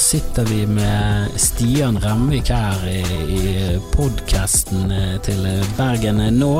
[0.00, 3.00] Sitter vi med Stian Remvik her i,
[3.36, 3.42] i
[3.92, 4.88] podkasten
[5.22, 5.44] til
[5.76, 6.54] Bergen nå.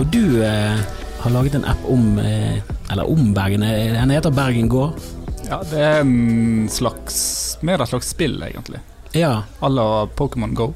[0.00, 0.80] Og du eh,
[1.20, 2.56] har laget en app om eh,
[2.90, 3.60] Eller om Bergen.
[3.60, 4.96] Den heter Bergen gård?
[5.44, 8.80] Ja, det er en slags mer et slags spill, egentlig.
[9.12, 9.44] Ja.
[9.60, 10.70] À la Pokémon Go.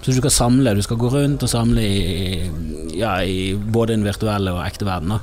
[0.00, 2.48] Så du skal samle, du skal gå rundt og samle i,
[2.96, 5.18] ja, i både den virtuelle og ekte verden?
[5.18, 5.20] da?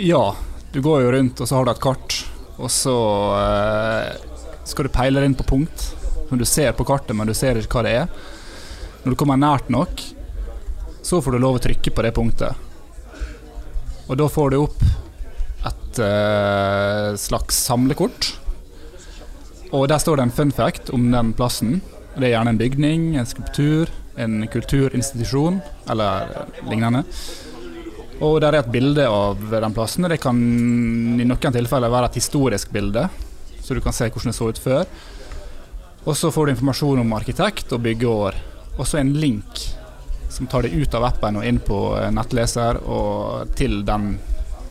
[0.00, 0.24] Ja,
[0.72, 2.22] du går jo rundt, og så har du et kart,
[2.56, 2.96] og så
[3.36, 4.29] eh,
[4.70, 5.90] skal du peile deg inn på punkt.
[6.30, 8.10] Som du ser på kartet, men du ser ikke hva det er.
[9.02, 10.02] Når du kommer nært nok,
[11.02, 12.66] så får du lov å trykke på det punktet.
[14.06, 14.82] Og da får du opp
[15.66, 18.32] et uh, slags samlekort.
[19.70, 21.78] Og der står det en fun fact om den plassen.
[22.16, 25.60] Det er gjerne en bygning, en skulptur, en kulturinstitusjon
[25.90, 26.30] eller
[26.68, 27.04] lignende.
[28.20, 30.08] Og der er et bilde av den plassen.
[30.10, 33.06] Det kan i noen tilfeller være et historisk bilde,
[33.70, 34.88] så du kan se hvordan det så ut før.
[36.10, 38.38] Og så får du informasjon om arkitekt og byggeår.
[38.80, 39.60] Og så en link
[40.30, 41.78] som tar deg ut av appen og inn på
[42.10, 44.16] nettleser og til den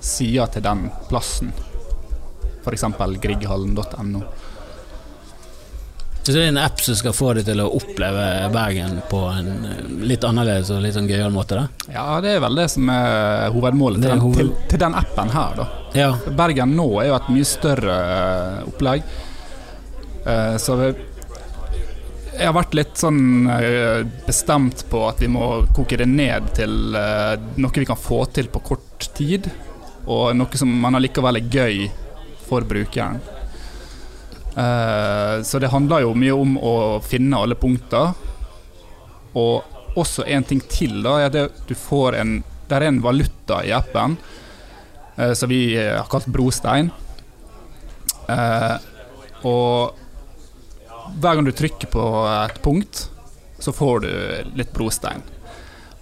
[0.04, 1.54] sida til den plassen.
[2.60, 2.84] F.eks.
[3.24, 4.24] grieghallen.no.
[6.24, 9.48] Så det er en app som skal få deg til å oppleve Bergen på en
[10.06, 11.58] litt annerledes og litt sånn gøyal måte?
[11.58, 11.88] da?
[11.96, 14.98] Ja, det er vel det som er hovedmålet til, er den, hoved- til, til den
[15.00, 15.68] appen her, da.
[15.98, 16.10] Ja.
[16.38, 19.08] Bergen nå er jo et mye større eh, opplegg.
[20.28, 20.78] Eh, så
[22.40, 26.94] jeg har vært litt sånn eh, bestemt på at vi må koke det ned til
[27.00, 29.50] eh, noe vi kan få til på kort tid,
[30.06, 31.90] og noe som man allikevel er gøy
[32.48, 33.18] for brukeren.
[34.60, 38.12] Eh, så det handler jo mye om å finne alle punkter.
[39.40, 43.64] Og også en ting til, da, er at du får en Det er en valuta
[43.66, 44.14] i appen
[45.18, 46.92] eh, som vi eh, har kalt brostein.
[49.50, 49.96] Og
[51.18, 53.08] hver gang du trykker på et punkt,
[53.58, 54.12] så får du
[54.60, 55.24] litt brostein.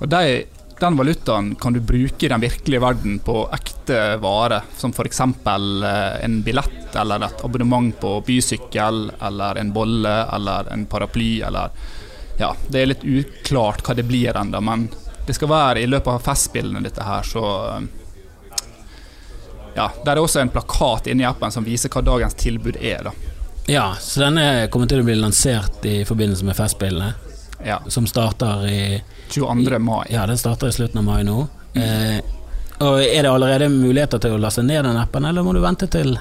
[0.02, 0.44] Og de,
[0.80, 5.20] den valutaen kan du bruke i den virkelige verden på ekte varer, som f.eks.
[5.20, 11.70] Eh, en billett eller et abonnement på bysykkel, eller en bolle eller en paraply, eller
[12.38, 14.90] Ja, det er litt uklart hva det blir ennå, men
[15.26, 17.88] det skal være i løpet av festspillene, dette her, så eh,
[19.76, 23.10] ja, Der er også en plakat inni appen som viser hva dagens tilbud er.
[23.10, 23.14] da.
[23.66, 27.14] ja, så denne kommer til å bli lansert i forbindelse med Festspillene,
[27.66, 29.80] Ja, som starter i 22.
[29.80, 30.06] mai.
[30.10, 31.48] Ja, den starter i slutten av mai nå.
[31.74, 32.20] Eh,
[32.80, 35.88] og Er det allerede muligheter til å laste ned den appen, eller må du vente
[35.88, 36.18] til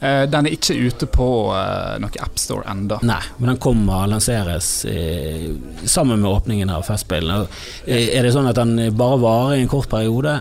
[0.00, 2.98] Eh, Den er ikke ute på eh, noen AppStore enda.
[3.02, 5.46] Nei, men den kommer og lanseres eh,
[5.88, 7.46] sammen med åpningen av Festspillene.
[7.86, 10.34] Eh, Er det sånn at den bare varer i en kort periode?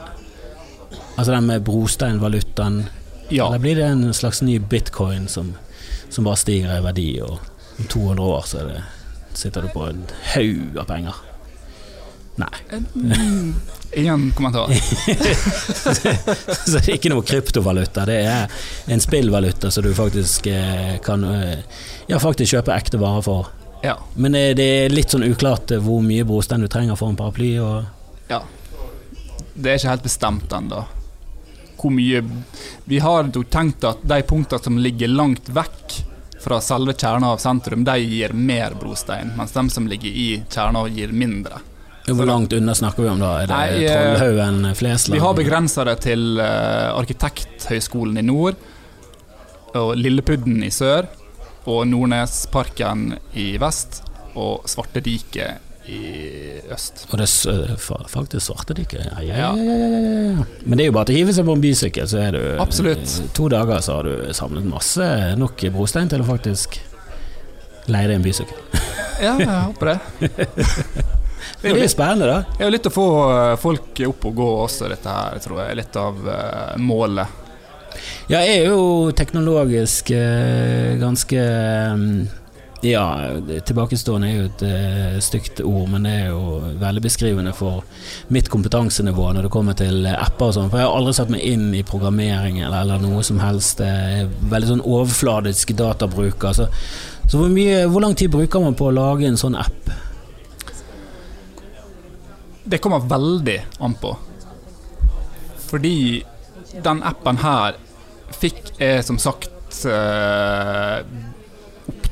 [1.16, 2.82] Altså den med brosteinvalutaen?
[3.30, 3.48] Ja.
[3.48, 5.54] Eller blir det en slags ny bitcoin som,
[6.10, 7.40] som bare stiger i verdi, og
[7.80, 8.84] om 200 år så er det,
[9.38, 10.04] sitter du på en
[10.34, 11.24] haug av penger?
[12.36, 12.48] Nei.
[13.96, 14.68] Ingen kommentar.
[16.66, 18.04] så det er ikke noe kryptovaluta.
[18.10, 18.52] Det er
[18.92, 21.62] en spillvaluta som du faktisk eh, kan eh,
[22.10, 23.54] ja, faktisk kjøpe ekte varer for.
[23.86, 23.96] Ja.
[24.20, 27.54] Men eh, det er litt sånn uklart hvor mye brostein du trenger for en paraply.
[28.28, 28.42] Ja.
[29.56, 30.84] Det er ikke helt bestemt ennå.
[31.80, 32.24] Hvor mye
[32.90, 36.02] Vi har jo tenkt at de punktene som ligger langt vekk
[36.46, 40.84] fra selve kjerna av sentrum, de gir mer brostein, mens de som ligger i kjerna,
[40.94, 41.58] gir mindre.
[42.06, 43.32] hvor langt unna snakker vi om da?
[43.42, 45.18] Er det Nei, eh, Trollhaugen, Flesland?
[45.18, 48.60] Vi har begrensa det til eh, Arkitekthøgskolen i nord,
[49.74, 51.10] og Lillepudden i sør,
[51.66, 53.08] og Nordnesparken
[53.42, 54.04] i vest,
[54.38, 57.06] og Svartediket i øst.
[57.12, 57.76] Og det er
[58.10, 59.06] faktisk Svartediket.
[59.06, 60.00] Ja, ja, ja, ja,
[60.40, 60.46] ja.
[60.66, 62.42] Men det er jo bare til å hive seg på en bysykkel, så er du
[62.62, 63.18] Absolutt.
[63.38, 65.10] To dager så har du samlet masse
[65.40, 66.80] nok brostein til å faktisk
[67.92, 68.62] leie deg en bysykkel.
[69.16, 70.00] Ja, jeg håper det.
[71.62, 72.40] Det er jo spennende, da.
[72.58, 75.62] Det er jo litt å få eh, folk opp og gå også, dette her, tror
[75.64, 75.78] jeg.
[75.80, 77.42] Litt av eh, målet.
[78.28, 81.46] Ja, jeg er jo teknologisk eh, ganske
[81.96, 82.12] mm,
[82.86, 83.06] Ja,
[83.66, 87.82] tilbakestående er jo et uh, stygt ord, men det er jo veldig beskrivende for
[88.34, 90.70] mitt kompetansenivå når det kommer til apper og sånn.
[90.70, 93.82] For jeg har aldri satt meg inn i programmering eller, eller noe som helst.
[93.82, 96.54] Jeg er veldig sånn overfladisk databruker.
[96.54, 96.70] Så,
[97.26, 99.90] så hvor, mye, hvor lang tid bruker man på å lage en sånn app?
[102.70, 104.14] Det kommer veldig an på.
[105.72, 105.98] Fordi
[106.86, 107.80] den appen her
[108.36, 111.02] fikk jeg som sagt eh,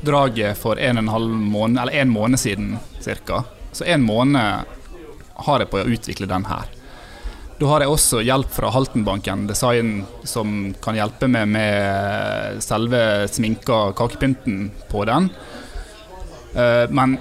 [0.04, 3.44] oppdraget for en en halv måned, eller en måned siden cirka.
[3.72, 4.64] Så en måned
[5.34, 6.68] har jeg på å utvikle den her.
[7.58, 13.92] Da har jeg også hjelp fra Haltenbanken Design, som kan hjelpe meg med selve sminka
[13.96, 15.30] kakepynten på den.
[16.54, 17.16] Eh, men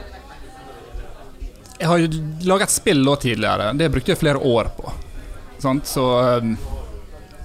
[1.80, 2.10] jeg har jo
[2.50, 3.74] laga et spill da tidligere.
[3.78, 4.94] Det brukte jeg flere år på.
[5.64, 6.54] Så eh,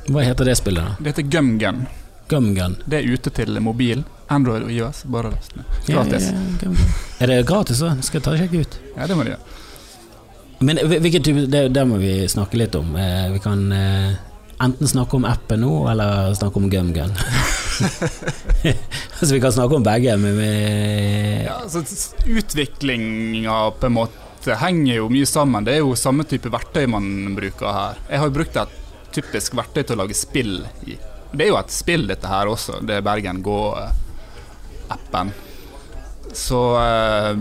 [0.08, 0.84] Hva heter det spillet?
[0.84, 0.96] da?
[0.98, 1.86] det heter Gumgun.
[2.28, 2.80] Gumgun.
[2.84, 4.04] Det er ute til mobil.
[4.28, 5.02] Android og IOS.
[5.08, 5.64] Bare last ned.
[5.88, 6.28] Gratis.
[6.32, 6.88] Ja, ja.
[7.24, 7.94] Er det gratis, da?
[8.04, 8.78] Skal jeg ta og sjekke ut.
[8.96, 9.56] Ja, det må du gjøre.
[10.68, 12.90] Men hvilken type det, det må vi snakke litt om.
[12.98, 14.16] Eh, vi kan eh,
[14.64, 17.12] enten snakke om appen nå, eller snakke om GumGun.
[19.20, 20.48] altså, vi kan snakke om begge, men vi
[21.46, 25.64] Ja, altså, s- Utviklinga på en måte henger jo mye sammen.
[25.66, 28.02] Det er jo samme type verktøy man bruker her.
[28.10, 28.76] Jeg har jo brukt et
[29.14, 30.98] typisk verktøy til å lage spill i.
[31.32, 32.80] Det er jo et spill, dette her også.
[32.88, 33.44] Det Bergen Bergen
[34.88, 35.30] Gå-appen.
[36.32, 37.36] Så eh,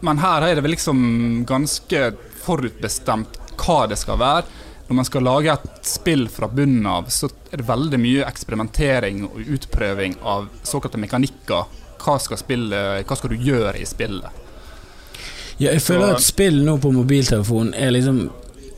[0.00, 2.12] Men her er det vel liksom ganske
[2.44, 4.44] forutbestemt hva det skal være.
[4.88, 9.22] Når man skal lage et spill fra bunnen av, så er det veldig mye eksperimentering
[9.24, 11.70] og utprøving av såkalte mekanikker.
[12.04, 14.42] Hva skal, spille, hva skal du gjøre i spillet?
[15.56, 18.30] Ja, jeg føler Så- at spill nå på mobiltelefonen er liksom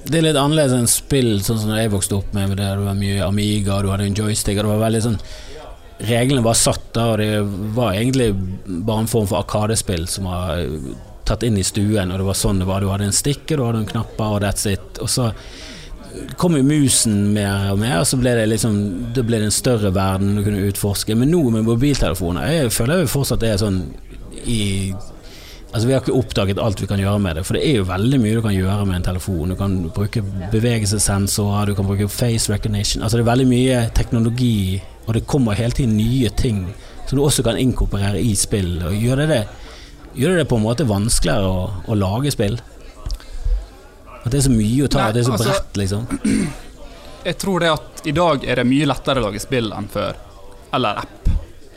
[0.07, 2.95] Det er litt annerledes enn spill sånn som jeg vokste opp med, der det var
[2.95, 5.19] mye Amiga, du hadde en joystick, og det var veldig sånn
[5.99, 7.41] Reglene var satt da, og det
[7.77, 8.33] var egentlig
[8.67, 10.91] bare en form for arkadespill som var eh,
[11.27, 12.85] tatt inn i stuen, og det var sånn det var.
[12.85, 15.01] Du hadde en stikke, du hadde en knapper, og that's it.
[15.03, 15.31] Og så
[16.41, 18.77] kom jo musen mer og mer, og så ble det liksom
[19.17, 21.17] Det ble det en større verden du kunne utforske.
[21.19, 23.83] Men nå med mobiltelefoner, jeg føler jo fortsatt det er sånn
[24.47, 24.63] i
[25.77, 27.85] Altså Vi har ikke oppdaget alt vi kan gjøre med det, for det er jo
[27.85, 29.51] veldig mye du kan gjøre med en telefon.
[29.53, 30.23] Du kan bruke
[30.55, 33.03] bevegelsessensorer, du kan bruke face recognition.
[33.05, 36.63] Altså Det er veldig mye teknologi, og det kommer hele tiden nye ting
[37.05, 38.79] som du også kan inkorporere i spill.
[38.89, 39.43] Og gjør det det,
[40.17, 42.57] gjør det, det på en måte vanskeligere å, å lage spill?
[44.23, 46.09] At det er så mye å ta, Nei, det er så altså- bredt, liksom.
[47.29, 50.17] Jeg tror det at i dag er det mye lettere å lage spill enn før.
[50.73, 51.16] Eller app.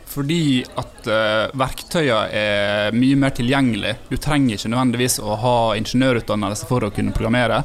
[0.09, 3.93] Fordi at uh, verktøyene er mye mer tilgjengelig.
[4.09, 7.61] Du trenger ikke nødvendigvis å ha ingeniørutdannelse for å kunne programmere.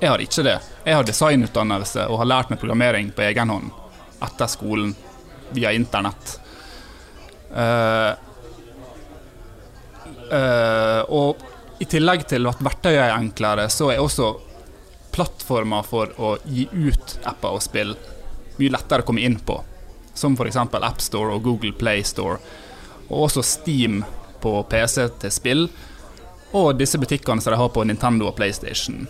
[0.00, 0.56] Jeg har ikke det.
[0.84, 3.70] Jeg har designutdannelse og har lært meg programmering på egen hånd
[4.24, 4.94] etter skolen
[5.54, 6.38] via internett.
[7.54, 8.10] Uh,
[10.32, 11.44] uh, og
[11.78, 14.32] i tillegg til at verktøyene er enklere, så er også
[15.14, 17.94] plattformer for å gi ut apper og spill
[18.58, 19.60] mye lettere å komme inn på.
[20.14, 20.56] Som f.eks.
[20.56, 22.38] AppStore og Google Play Store.
[23.08, 24.02] Og også Steam
[24.40, 25.66] på PC til spill.
[26.54, 29.06] Og disse butikkene som de har på Nintendo og PlayStation.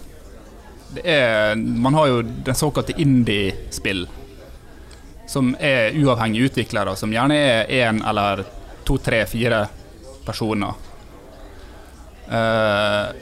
[1.04, 4.06] Er, man har jo den såkalte indie-spill.
[5.28, 8.44] Som er uavhengige utviklere, som gjerne er én eller
[8.84, 9.64] to, tre, fire
[10.24, 10.72] personer.
[12.28, 13.12] Uh,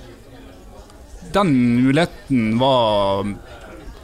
[1.32, 1.50] den
[1.82, 3.26] muligheten var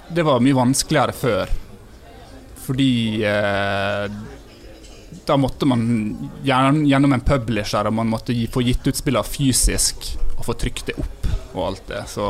[0.08, 1.50] Det var mye vanskeligere før.
[2.69, 2.91] Fordi
[3.25, 4.05] eh,
[5.29, 5.82] da måtte man
[6.44, 10.99] gjennom en publisher, og man måtte få gitt ut spillene fysisk og få trykt det
[11.00, 12.03] opp og alt det.
[12.12, 12.29] Så,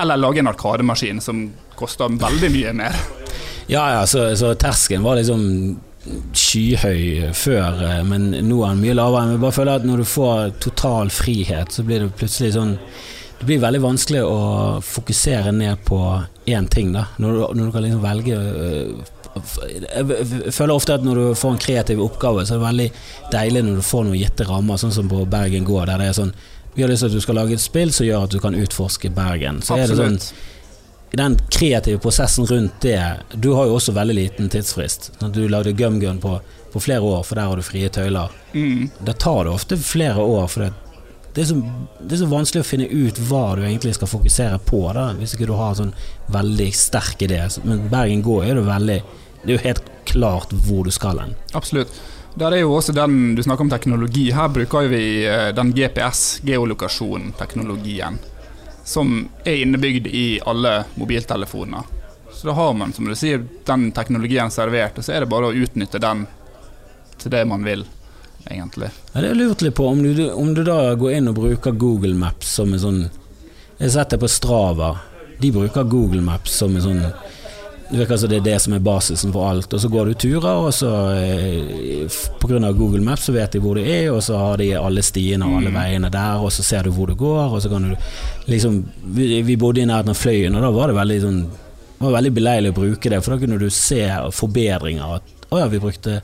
[0.00, 1.44] eller lage en arkademaskin som
[1.76, 2.96] kosta veldig mye mer.
[3.70, 5.44] Ja, ja, så, så terskelen var liksom
[6.34, 9.26] skyhøy før, eh, men nå er den mye lavere.
[9.28, 12.76] Men jeg bare føler at når du får total frihet, så blir det plutselig sånn
[13.42, 14.34] Det blir veldig vanskelig å
[14.86, 15.96] fokusere ned på
[16.46, 17.08] én ting, da.
[17.18, 18.36] Når du, når du kan liksom velge
[19.02, 22.88] f- Jeg føler ofte at når du får en kreativ oppgave, så er det veldig
[23.32, 26.18] deilig når du får noen gitte rammer, sånn som på Bergen gård, der det er
[26.18, 26.34] sånn
[26.74, 28.56] Vi har lyst til at du skal lage et spill som gjør at du kan
[28.56, 29.60] utforske Bergen.
[29.64, 30.20] Så er det sånn
[31.12, 35.10] den kreative prosessen rundt det Du har jo også veldig liten tidsfrist.
[35.20, 36.38] Når Du lagde GumGun på,
[36.72, 38.32] på flere år, for der har du frie tøyler.
[38.52, 38.90] Mm.
[38.98, 40.72] Det tar det ofte flere år, for det,
[41.34, 41.58] det, er så,
[42.00, 45.36] det er så vanskelig å finne ut hva du egentlig skal fokusere på, da, hvis
[45.36, 45.94] ikke du har en sånn
[46.32, 47.42] veldig sterk idé.
[47.68, 48.98] Men Bergen går er det veldig
[49.42, 51.34] Det er jo helt klart hvor du skal hen.
[51.52, 52.02] Absolutt.
[52.34, 54.30] Der er jo også den du snakker om teknologi.
[54.32, 58.18] Her bruker vi eh, den GPS-geolokasjon-teknologien.
[58.84, 61.82] Som er innebygd i alle mobiltelefoner.
[62.32, 65.46] Så da har man, som du sier, den teknologien servert, og så er det bare
[65.50, 66.26] å utnytte den
[67.20, 67.84] til det man vil,
[68.48, 68.88] egentlig.
[69.12, 71.72] Ja, det er lurt litt på om du, om du da går inn og bruker
[71.78, 73.02] Google Maps som en sånn
[73.78, 74.96] Jeg setter på Strava.
[75.38, 77.04] De bruker Google Maps som en sånn
[77.92, 79.74] Det virker som det er det som er basisen for alt.
[79.76, 82.06] Og så går du turer, og så pga.
[82.40, 84.70] på grunn av Google Maps så vet de hvor du er, og så har de
[84.78, 85.76] alle stiene og alle Mm.
[85.76, 87.96] veiene der, og så ser du hvor du går, og så kan du
[88.48, 91.42] liksom Vi, vi bodde i nærheten av Fløyen, og da var det veldig sånn
[92.02, 95.14] det var veldig beleilig å bruke det, for da kunne du se forbedringer.
[95.20, 95.22] At
[95.52, 96.16] å ja, vi brukte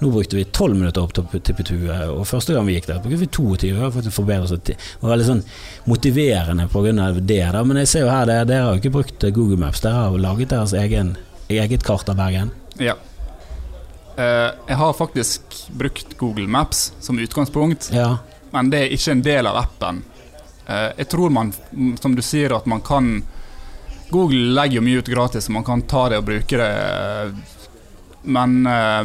[0.00, 3.18] Nå brukte vi 12 minutter opp til Tippetue, og første gang vi gikk der, brukte
[3.20, 3.72] vi 22.
[3.74, 4.62] Vi har fått forbedret oss.
[4.64, 5.42] Det var veldig sånn
[5.90, 7.12] motiverende pga.
[7.20, 7.42] det.
[7.52, 7.62] Da.
[7.64, 10.10] Men jeg ser jo her, dere, dere har jo ikke brukt Google Maps, dere har
[10.14, 11.16] jo laget deres egen,
[11.52, 12.50] eget kart av Bergen.
[12.80, 12.94] Ja.
[14.16, 15.42] Eh, jeg har faktisk
[15.76, 18.18] brukt Google Maps som utgangspunkt, Ja.
[18.52, 20.02] men det er ikke en del av appen.
[20.66, 21.52] Eh, jeg tror man,
[22.00, 23.22] som du sier, at man kan
[24.10, 27.34] Google legger jo mye ut gratis, så man kan ta det og bruke det.
[28.22, 29.04] Men eh,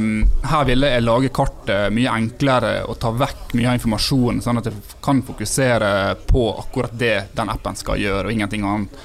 [0.49, 4.67] her ville jeg lage kartet mye enklere og ta vekk mye av informasjonen, sånn at
[4.69, 5.89] jeg kan fokusere
[6.27, 9.01] på akkurat det den appen skal gjøre, og ingenting annet.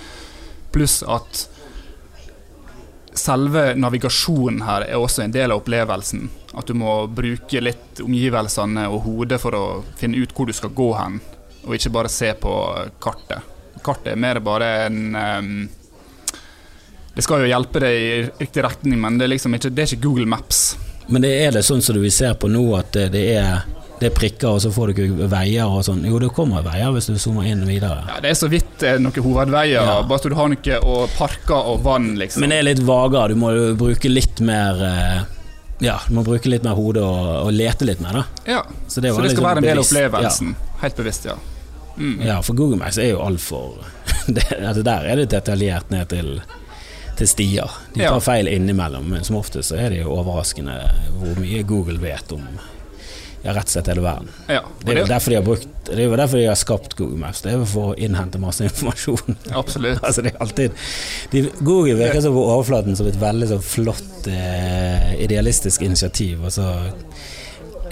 [0.74, 1.46] Pluss at
[3.14, 6.28] selve navigasjonen her er også en del av opplevelsen.
[6.58, 9.64] At du må bruke litt omgivelsene og hodet for å
[9.98, 11.20] finne ut hvor du skal gå hen,
[11.66, 12.54] og ikke bare se på
[13.02, 13.46] kartet.
[13.84, 15.60] Kartet er mer bare en ehm,
[17.20, 19.90] Det skal jo hjelpe deg i riktig retning, men det er liksom ikke, det er
[19.92, 20.60] ikke Google Maps.
[21.12, 23.58] Men det er det sånn som vi ser på nå, at det, er
[24.00, 26.00] det er prikker, og så får du ikke veier og sånn.
[26.08, 27.98] Jo, det kommer veier hvis du zoomer inn videre.
[28.08, 29.98] Ja, Det er så vidt eh, noen hovedveier, Ja.
[30.08, 32.40] bare så du har noe og parker og vann, liksom.
[32.46, 33.34] Men det er litt vagere.
[33.34, 33.50] Du må
[33.82, 35.20] bruke litt mer eh,
[35.84, 38.24] Ja, du må bruke litt mer hode og, og lete litt mer, da.
[38.54, 38.62] ja.
[38.88, 40.54] Så det, Så det skal liksom være en del av opplevelsen.
[40.56, 40.80] opplevelsen.
[40.86, 41.36] Helt bevisst, ja.
[42.00, 42.16] Mm.
[42.22, 43.82] Ja, ja, for Google Maps er jo altfor
[44.70, 46.38] altså Der er det detaljert ned til,
[47.20, 47.78] til stier.
[47.94, 50.76] De tar feil innimellom, men som oftest så er det jo overraskende
[51.20, 52.46] hvor mye Google vet om
[53.40, 54.28] ja, rett og slett hele verden.
[54.52, 54.60] ja.
[54.84, 57.16] Det er jo derfor de har brukt Det er jo derfor de har skapt Google
[57.22, 57.40] Maps.
[57.40, 59.38] Det er jo for å innhente masse informasjon.
[59.56, 60.02] absolutt.
[60.04, 60.76] altså det er alltid
[61.32, 66.52] de, Google virker så på overflaten som et veldig så flott eh, idealistisk initiativ, og
[66.52, 66.68] så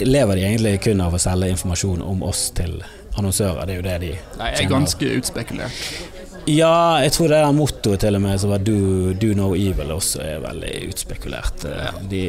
[0.04, 2.76] lever de egentlig kun av å selge informasjon om oss til
[3.18, 3.64] annonsører.
[3.66, 6.17] Det er jo det de Nei, jeg er ganske utspekulert.
[6.48, 9.92] Ja, jeg tror det der mottoet til og med som var do, 'do no evil'
[9.92, 11.64] også er veldig utspekulert.
[11.68, 12.22] Eh, De,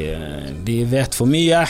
[0.66, 1.62] de vet for mye.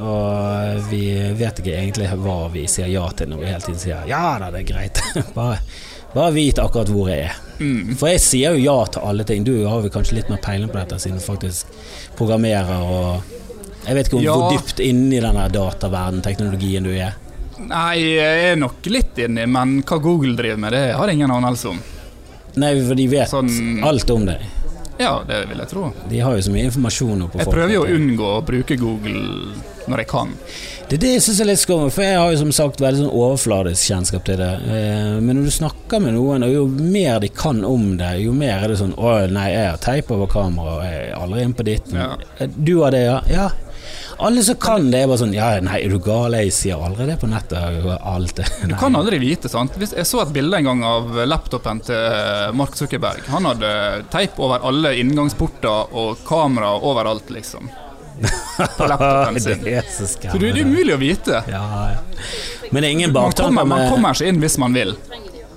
[0.00, 1.02] Og vi
[1.36, 4.48] vet ikke egentlig hva vi sier ja til når vi hele tiden sier ja da,
[4.54, 5.02] det er greit.
[5.36, 5.58] bare,
[6.14, 7.36] bare vit akkurat hvor jeg er.
[7.60, 7.92] Mm.
[8.00, 9.44] For jeg sier jo ja til alle ting.
[9.44, 11.66] Du har vel kanskje litt mer peiling på dette siden du faktisk
[12.16, 13.22] programmerer og
[13.82, 14.32] Jeg vet ikke om Ja.
[14.38, 17.16] hvor dypt inni den der dataverden, teknologien du er.
[17.68, 21.30] Nei, jeg er nok litt inni, men hva Google driver med, det har jeg ingen
[21.38, 21.78] anelse om.
[22.56, 24.40] Nei, for de vet Sånn- alt om deg.
[25.00, 25.86] Ja, det vil jeg tro.
[26.08, 28.76] De har jo så mye informasjon på Jeg folk prøver jo å unngå å bruke
[28.78, 29.54] Google
[29.88, 30.34] når jeg kan.
[30.88, 33.00] Det er det jeg syns er litt skummelt, for jeg har jo som sagt veldig
[33.00, 34.50] sånn overfladisk kjennskap til det.
[34.68, 38.32] Eh, Men når du snakker med noen, og jo mer de kan om det, jo
[38.36, 41.42] mer er det sånn Å nei, jeg har teip over kamera, og jeg er aldri
[41.42, 41.90] inne på ditt.
[41.92, 42.16] Ja.
[42.62, 43.20] Du har det, ja?
[43.32, 43.48] Ja.
[44.22, 46.36] Alle som kan det, er bare sånn Ja, nei, er du gal?
[46.38, 47.86] Jeg sier aldri det på nettet.
[47.98, 48.46] Alt det.
[48.70, 49.74] Du kan aldri vite, sant.
[49.80, 53.26] Hvis jeg så et bilde en gang av laptopen til Mark Zuckerberg.
[53.34, 53.72] Han hadde
[54.14, 57.66] teip over alle inngangsporter og kamera overalt, liksom.
[58.76, 59.64] På laptopen sin.
[59.64, 61.42] det er så Så det, det er umulig å vite.
[61.50, 61.64] Ja,
[61.96, 62.28] ja.
[62.70, 64.94] Men det er ingen Man baktanker man kommer seg inn hvis man vil,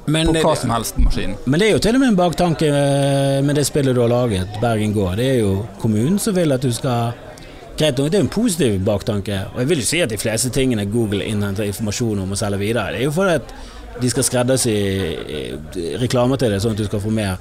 [0.10, 1.38] men, på hva som helst maskin.
[1.46, 4.12] Men det er jo til og med en baktanke eh, med det spillet du har
[4.12, 5.20] laget, Bergen gård.
[5.22, 7.14] Det er jo kommunen som vil at du skal
[7.76, 9.40] Greit nok, det er jo en positiv baktanke.
[9.54, 12.62] Og jeg vil jo si at de fleste tingene Google innhenter informasjon om og selger
[12.62, 13.56] videre, det er jo fordi at
[14.02, 14.76] de skal skreddersy
[16.02, 17.36] reklamer til det, sånn at du skal få mer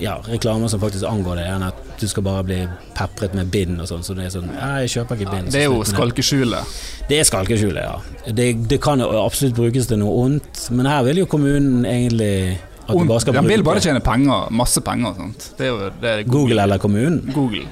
[0.00, 2.58] ja, reklamer som faktisk angår det, enn at du skal bare bli
[2.96, 4.02] pepret med bind og sånn.
[4.06, 5.50] Så det er sånn Ja, jeg kjøper ikke bind.
[5.50, 6.76] Ja, Det er jo skalkeskjulet.
[7.10, 8.32] Det er skalkeskjulet, ja.
[8.38, 12.98] Det, det kan absolutt brukes til noe ondt, men her vil jo kommunen egentlig at
[12.98, 15.50] du bare skal De vil bare tjene penger, masse penger og sånt.
[15.58, 17.20] Det er jo det er Google eller kommunen.
[17.34, 17.66] Google.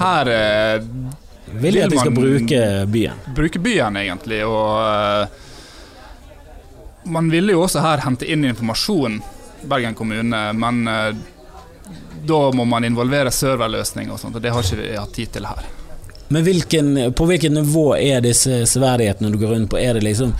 [0.00, 0.88] Her eh,
[1.52, 3.20] Vil de at de skal bruke byen?
[3.36, 5.26] Bruke byen, egentlig, og eh,
[7.04, 9.20] Man ville jo også her hente inn informasjon,
[9.66, 11.14] Bergen kommune, men eh,
[12.26, 15.46] da må man involvere serverløsninger og sånt, og det har ikke vi hatt tid til
[15.50, 15.64] her.
[16.32, 19.80] Men hvilken, på hvilket nivå er disse severdighetene du går rundt på?
[19.80, 20.32] Er det liksom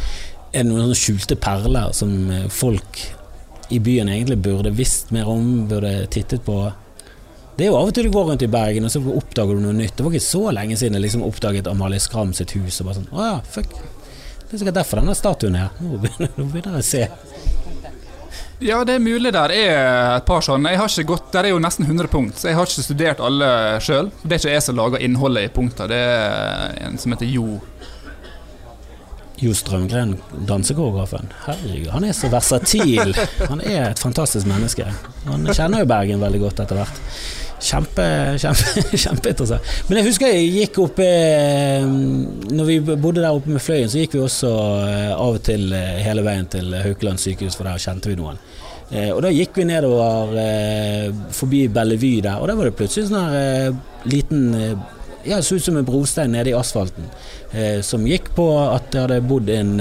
[0.52, 2.98] Er det noen skjulte perler som eh, folk
[3.72, 6.66] i byen egentlig burde visst mer om, burde tittet på?
[7.62, 9.62] Det er jo av og til du går rundt i Bergen, og så oppdager du
[9.62, 9.92] noe nytt.
[9.94, 12.96] Det var ikke så lenge siden jeg liksom oppdaget Amalie Skram sitt hus, og bare
[12.96, 13.76] sånn Å ja, fuck.
[13.76, 15.76] Det er sikkert derfor denne statuen er her.
[15.78, 17.04] Nå begynner, nå begynner jeg å se.
[18.66, 19.78] Ja, det er mulig der er
[20.16, 20.72] et par sånne.
[20.74, 23.22] Jeg har ikke gått, Der er jo nesten 100 punkt, så jeg har ikke studert
[23.28, 23.50] alle
[23.86, 24.10] sjøl.
[24.24, 27.60] Det er ikke jeg som lager innholdet i punkta, det er en som heter Jo.
[29.38, 30.16] Jo Strømgren,
[30.50, 31.30] dansekoreografen.
[31.46, 33.14] Herregud, han er så versatil.
[33.46, 34.90] Han er et fantastisk menneske.
[35.30, 37.00] Han kjenner jo Bergen veldig godt etter hvert.
[37.62, 38.04] Kjempe,
[38.42, 39.72] kjempe, kjempeinteressant.
[39.88, 41.84] Men jeg husker jeg gikk oppe eh,
[42.50, 44.50] Når vi bodde der oppe med Fløyen, så gikk vi også
[44.88, 48.40] eh, av og til eh, hele veien til Haukeland sykehus, for der kjente vi noen.
[48.92, 50.34] Og da gikk vi nedover
[51.32, 53.70] forbi Bellevue der, og der var det plutselig sånn her
[54.04, 57.06] liten ja, det så ut som en brostein nede i asfalten,
[57.86, 59.72] som gikk på at det hadde bodd en,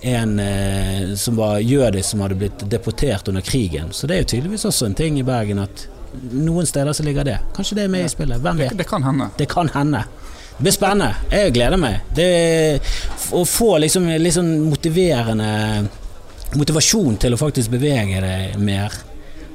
[0.00, 3.92] en eh, som var jødisk, som hadde blitt deportert under krigen.
[3.92, 5.86] Så det er jo tydeligvis også en ting i Bergen at
[6.32, 7.38] noen steder så ligger det.
[7.56, 8.40] Kanskje det er med i spillet.
[8.42, 8.78] Hvem Det, vet?
[8.78, 9.28] det kan hende.
[9.38, 10.04] Det kan hende.
[10.56, 11.14] Det blir spennende.
[11.30, 12.00] Jeg gleder meg.
[12.14, 12.80] Det,
[13.32, 15.50] å få liksom sånn motiverende
[16.58, 18.92] motivasjon til å faktisk bevege deg mer,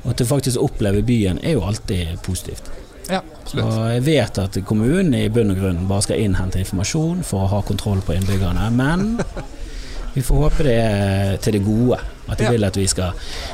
[0.05, 2.69] og til faktisk å oppleve byen, er jo alltid positivt.
[3.09, 3.65] Ja, absolutt.
[3.65, 7.51] Og jeg vet at kommunen i bunn og grunn bare skal innhente informasjon for å
[7.51, 9.19] ha kontroll på innbyggerne, men
[10.15, 11.99] vi får håpe det er til det gode.
[12.27, 12.51] At de Ja.
[12.55, 13.11] vil at vi skal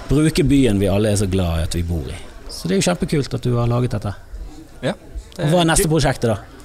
[0.08, 2.20] bruke byen vi alle er så glad i at vi bor i.
[2.62, 4.12] Så det er jo kjempekult at du har laget dette.
[4.86, 4.91] Ja.
[5.41, 6.60] Og Hva er neste prosjektet, da?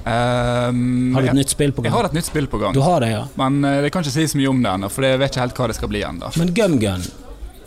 [0.00, 1.90] Um, Har du et nytt spill på gang?
[1.90, 2.76] Jeg har et nytt spill på gang.
[2.76, 3.24] Du har det, ja.
[3.34, 5.42] Men uh, det kan ikke si så mye om det ennå, for jeg vet ikke
[5.42, 6.30] helt hva det skal bli ennå.
[6.38, 7.02] Men GumGun,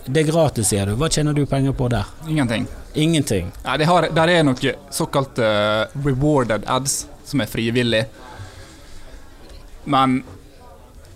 [0.06, 0.96] det er gratis, sier du.
[1.02, 2.08] Hva tjener du penger på der?
[2.32, 2.70] Ingenting.
[2.96, 3.52] Ingenting.
[3.66, 8.06] Nei, det har, der er noe såkalte uh, rewarded ads, som er frivillig.
[9.84, 10.22] Men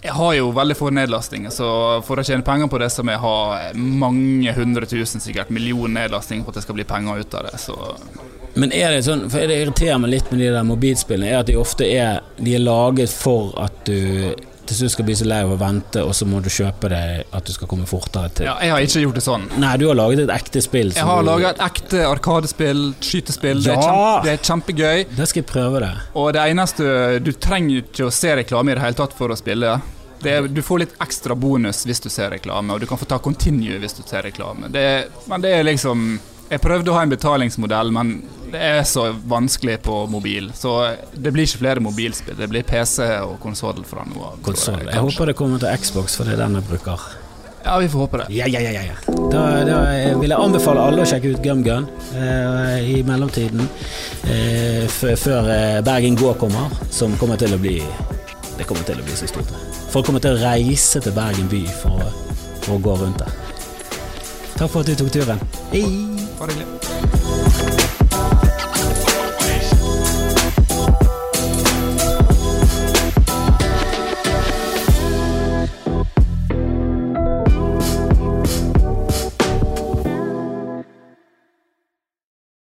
[0.01, 1.67] jeg har jo veldig få nedlastinger, så
[2.05, 3.37] for å tjene penger på det, så må jeg ha
[3.73, 7.55] mange hundre tusen, sikkert millioner nedlastinger for at det skal bli penger ut av det.
[7.61, 7.77] Så
[8.57, 11.49] Men er det sånn, for det irriterer meg litt med de der mobilspillene, er at
[11.49, 14.33] de ofte er De er laget for at du
[14.67, 17.01] til slutt skal bli så lei av å vente, og så må du kjøpe det
[17.33, 18.45] at du skal komme fortere til.
[18.49, 19.47] ja, jeg har ikke gjort det sånn.
[19.63, 20.93] Nei, du har laget et ekte spill.
[20.95, 23.63] Jeg har laget et ekte arkadespill, skytespill.
[23.63, 23.89] Det, er Ja!
[23.89, 25.05] kjempe, det er kjempegøy.
[25.17, 25.91] Da skal jeg prøve det.
[26.15, 29.37] Og det eneste Du trenger ikke å se reklame i det hele tatt for å
[29.39, 29.75] spille.
[30.21, 33.05] Det er, du får litt ekstra bonus hvis du ser reklame, og du kan få
[33.05, 34.69] ta continue hvis du ser reklame.
[34.73, 34.87] Det,
[35.29, 36.07] men det er liksom
[36.47, 38.17] Jeg prøvde å ha en betalingsmodell, men
[38.53, 40.49] det er så vanskelig på mobil.
[40.55, 40.73] Så
[41.11, 42.37] det blir ikke flere mobilspill.
[42.39, 44.39] Det blir PC og konsoll fra nå av.
[44.47, 47.03] Jeg, Jeg håper det kommer til Xbox, for det er den jeg bruker.
[47.67, 48.27] Ja, vi får håpe det.
[48.31, 48.95] Ja, ja, ja.
[49.31, 49.79] Da, da
[50.21, 53.67] vil jeg anbefale alle å sjekke ut GumGun eh, i mellomtiden.
[54.31, 57.81] Eh, før eh, Bergen Gå kommer, som kommer til å bli
[58.57, 59.51] Det kommer til å bli så stort.
[59.91, 62.07] Folk kommer til å reise til Bergen by for,
[62.63, 63.35] for å gå rundt der.
[64.55, 65.43] Takk for at du tok turen.
[65.75, 66.16] Hei!
[66.39, 66.86] Bare hyggelig.